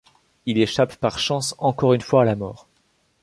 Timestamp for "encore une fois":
1.59-2.23